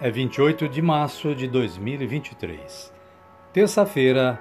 [0.00, 2.92] é 28 de março de 2023,
[3.52, 4.40] terça-feira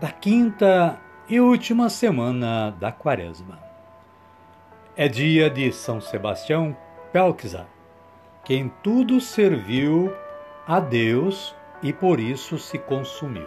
[0.00, 3.58] da quinta e última semana da Quaresma.
[4.96, 6.74] É dia de São Sebastião
[7.12, 7.66] Pelxa,
[8.44, 10.10] que em tudo serviu
[10.66, 13.46] a Deus e por isso se consumiu.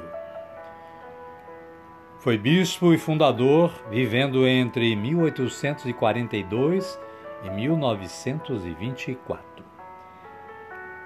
[2.20, 7.00] Foi bispo e fundador, vivendo entre 1842
[7.44, 9.71] e 1924.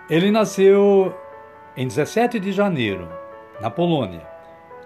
[0.07, 1.17] Ele nasceu
[1.75, 3.09] em 17 de janeiro,
[3.59, 4.21] na Polônia.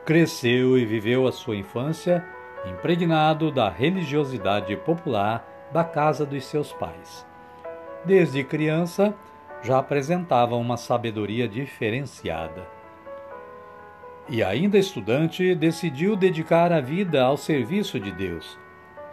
[0.06, 2.26] Cresceu e viveu a sua infância
[2.66, 7.28] impregnado da religiosidade popular da casa dos seus pais.
[8.06, 9.14] Desde criança,
[9.62, 12.66] já apresentava uma sabedoria diferenciada.
[14.30, 18.58] E ainda estudante, decidiu dedicar a vida ao serviço de Deus,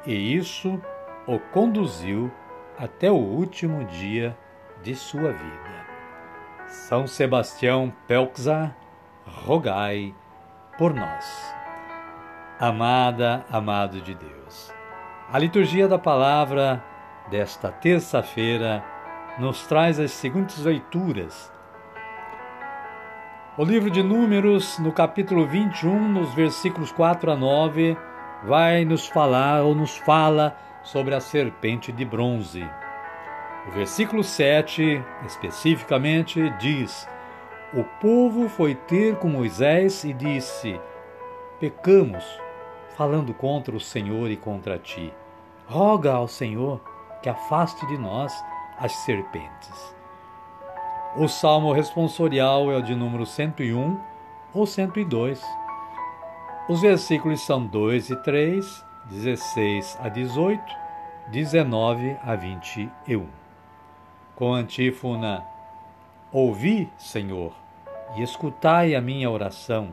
[0.07, 0.81] e isso
[1.27, 2.31] o conduziu
[2.79, 4.39] até o último dia
[4.85, 5.96] de sua vida.
[6.69, 8.75] São Sebastião Pelxa,
[9.25, 10.13] rogai
[10.77, 11.55] por nós.
[12.59, 14.73] Amada, amado de Deus,
[15.33, 16.83] a liturgia da palavra
[17.31, 18.85] desta terça-feira
[19.39, 21.53] nos traz as seguintes leituras.
[23.57, 27.97] O livro de Números, no capítulo 21, nos versículos 4 a 9,
[28.43, 32.69] vai nos falar ou nos fala sobre a serpente de bronze.
[33.67, 37.09] O versículo 7, especificamente, diz:
[37.75, 40.81] O povo foi ter com Moisés e disse:
[41.59, 42.25] Pecamos,
[42.97, 45.13] falando contra o Senhor e contra ti.
[45.67, 46.81] Roga ao Senhor
[47.21, 48.33] que afaste de nós
[48.79, 49.97] as serpentes.
[51.17, 53.99] O salmo responsorial é o de número 101
[54.55, 55.43] ou 102.
[56.69, 60.63] Os versículos são 2 e 3, 16 a 18,
[61.33, 63.46] 19 a 21
[64.37, 65.43] com a antífona:
[66.31, 67.53] Ouvi, Senhor,
[68.15, 69.89] e escutai a minha oração,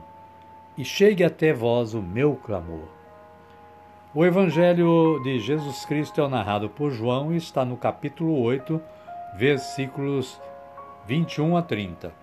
[0.78, 2.88] e chegue até vós o meu clamor.
[4.14, 8.80] O Evangelho de Jesus Cristo é narrado por João e está no capítulo 8,
[9.36, 10.40] versículos
[11.08, 12.14] 21 a 30.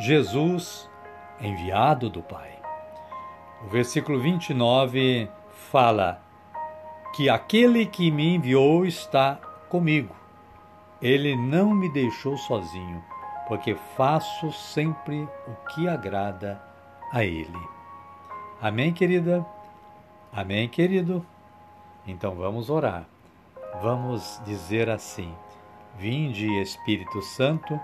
[0.00, 0.90] Jesus,
[1.40, 2.50] enviado do Pai.
[3.64, 5.30] O versículo 29
[5.70, 6.20] fala
[7.14, 9.36] que aquele que me enviou está
[9.70, 10.14] comigo.
[11.00, 13.04] Ele não me deixou sozinho,
[13.46, 16.60] porque faço sempre o que agrada
[17.12, 17.58] a Ele.
[18.60, 19.44] Amém, querida?
[20.32, 21.24] Amém, querido?
[22.06, 23.06] Então vamos orar.
[23.82, 25.34] Vamos dizer assim:
[25.98, 27.78] Vinde, Espírito Santo,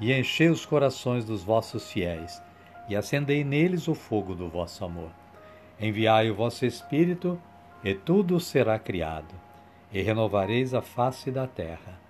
[0.00, 2.42] e enchei os corações dos vossos fiéis,
[2.88, 5.10] e acendei neles o fogo do vosso amor.
[5.80, 7.40] Enviai o vosso Espírito,
[7.84, 9.34] e tudo será criado,
[9.92, 12.09] e renovareis a face da terra.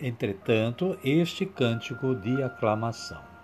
[0.00, 3.35] entretanto, este cântico de aclamação.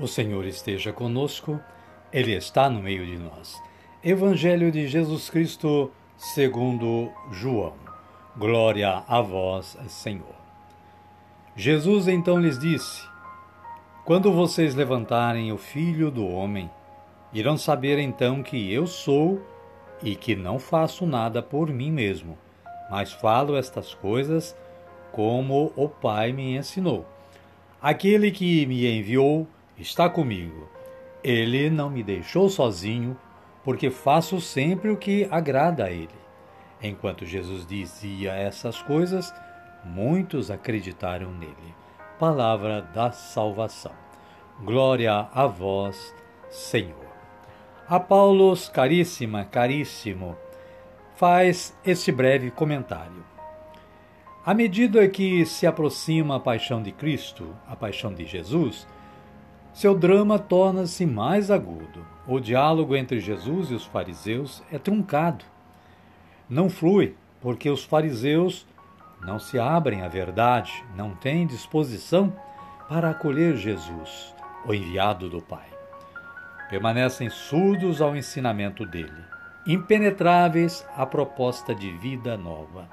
[0.00, 1.58] O Senhor esteja conosco,
[2.12, 3.60] Ele está no meio de nós.
[4.02, 7.74] Evangelho de Jesus Cristo, segundo João.
[8.36, 10.36] Glória a vós, Senhor.
[11.56, 13.02] Jesus então lhes disse:
[14.04, 16.70] Quando vocês levantarem o filho do homem,
[17.32, 19.44] irão saber então que eu sou
[20.00, 22.38] e que não faço nada por mim mesmo,
[22.88, 24.56] mas falo estas coisas
[25.10, 27.04] como o Pai me ensinou.
[27.82, 29.48] Aquele que me enviou
[29.78, 30.68] está comigo.
[31.22, 33.16] Ele não me deixou sozinho,
[33.64, 36.08] porque faço sempre o que agrada a ele.
[36.82, 39.32] Enquanto Jesus dizia essas coisas,
[39.84, 41.74] muitos acreditaram nele.
[42.18, 43.92] Palavra da salvação.
[44.62, 46.14] Glória a vós,
[46.50, 47.06] Senhor.
[47.88, 50.36] A Paulos, caríssima, caríssimo,
[51.16, 53.24] faz este breve comentário.
[54.44, 58.86] À medida que se aproxima a paixão de Cristo, a paixão de Jesus,
[59.72, 62.04] seu drama torna-se mais agudo.
[62.26, 65.44] O diálogo entre Jesus e os fariseus é truncado.
[66.48, 68.66] Não flui, porque os fariseus
[69.20, 72.32] não se abrem à verdade, não têm disposição
[72.88, 74.34] para acolher Jesus,
[74.66, 75.66] o enviado do Pai.
[76.70, 79.24] Permanecem surdos ao ensinamento dele,
[79.66, 82.88] impenetráveis à proposta de vida nova.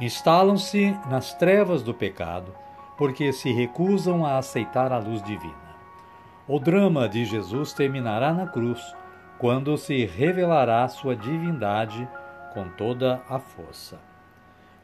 [0.00, 2.54] Instalam-se nas trevas do pecado,
[2.96, 5.61] porque se recusam a aceitar a luz divina.
[6.48, 8.96] O drama de Jesus terminará na cruz,
[9.38, 12.08] quando se revelará sua divindade
[12.52, 14.00] com toda a força.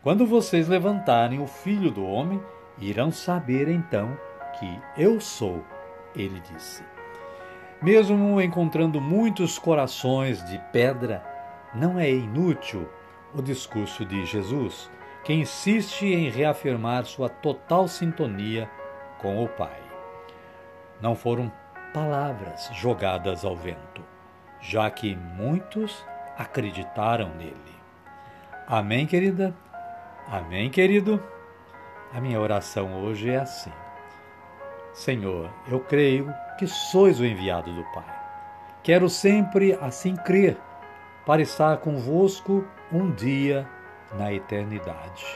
[0.01, 2.41] Quando vocês levantarem o Filho do Homem,
[2.79, 4.17] irão saber então
[4.57, 5.65] que eu sou,
[6.15, 6.85] ele disse.
[7.83, 11.25] Mesmo encontrando muitos corações de pedra,
[11.75, 12.89] não é inútil
[13.35, 14.89] o discurso de Jesus,
[15.25, 18.71] que insiste em reafirmar sua total sintonia
[19.19, 19.88] com o Pai
[21.01, 21.51] não foram
[21.93, 24.03] palavras jogadas ao vento,
[24.61, 26.05] já que muitos
[26.37, 27.55] acreditaram nele.
[28.67, 29.55] Amém, querida?
[30.27, 31.23] Amém, querido?
[32.13, 33.73] A minha oração hoje é assim:
[34.93, 38.19] Senhor, eu creio que sois o enviado do Pai.
[38.83, 40.57] Quero sempre assim crer,
[41.27, 43.69] para estar convosco um dia
[44.19, 45.27] na eternidade.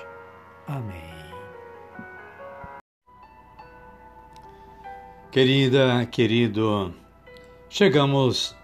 [0.67, 1.21] Amém.
[5.32, 6.93] Querida, querido,
[7.70, 8.55] chegamos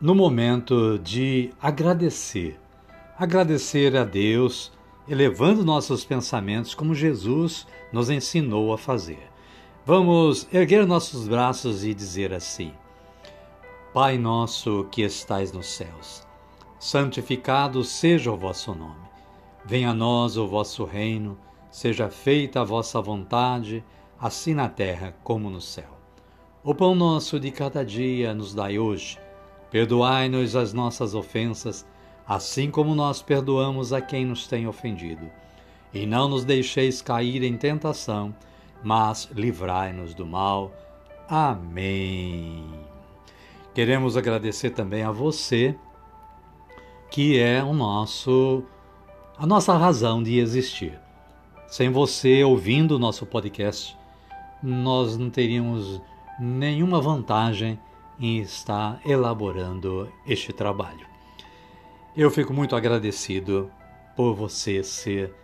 [0.00, 2.56] no momento de agradecer.
[3.18, 4.70] Agradecer a Deus,
[5.08, 9.28] elevando nossos pensamentos como Jesus nos ensinou a fazer.
[9.84, 12.72] Vamos erguer nossos braços e dizer assim:
[13.92, 16.24] Pai nosso que estais nos céus,
[16.78, 19.08] santificado seja o vosso nome.
[19.64, 21.36] Venha a nós o vosso reino,
[21.72, 23.82] seja feita a vossa vontade,
[24.16, 25.93] assim na terra como no céu.
[26.66, 29.18] O pão nosso de cada dia nos dai hoje.
[29.70, 31.86] Perdoai-nos as nossas ofensas,
[32.26, 35.30] assim como nós perdoamos a quem nos tem ofendido.
[35.92, 38.34] E não nos deixeis cair em tentação,
[38.82, 40.72] mas livrai-nos do mal.
[41.28, 42.64] Amém.
[43.74, 45.76] Queremos agradecer também a você,
[47.10, 48.64] que é o nosso
[49.36, 50.98] a nossa razão de existir.
[51.66, 53.94] Sem você ouvindo o nosso podcast,
[54.62, 56.00] nós não teríamos
[56.38, 57.78] nenhuma vantagem
[58.18, 61.06] em estar elaborando este trabalho.
[62.16, 63.70] Eu fico muito agradecido
[64.16, 65.34] por você ser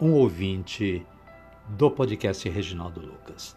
[0.00, 1.06] um ouvinte
[1.68, 3.56] do podcast Reginaldo Lucas.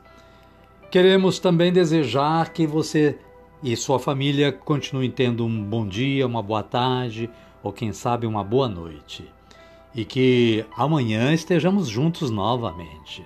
[0.89, 3.19] Queremos também desejar que você
[3.61, 7.29] e sua família continuem tendo um bom dia, uma boa tarde
[7.63, 9.29] ou quem sabe uma boa noite.
[9.93, 13.25] E que amanhã estejamos juntos novamente.